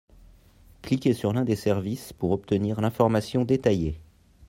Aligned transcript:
Cliquez 0.81 1.13
sur 1.13 1.31
l'un 1.31 1.43
des 1.43 1.55
services 1.55 2.11
pour 2.11 2.31
obtenir 2.31 2.81
l'information 2.81 3.45
détaillée. 3.45 3.99